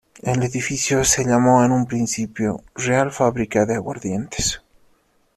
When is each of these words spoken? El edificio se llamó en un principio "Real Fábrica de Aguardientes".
El 0.23 0.41
edificio 0.41 1.03
se 1.03 1.23
llamó 1.23 1.63
en 1.63 1.71
un 1.71 1.85
principio 1.85 2.63
"Real 2.73 3.11
Fábrica 3.11 3.67
de 3.67 3.75
Aguardientes". 3.75 4.59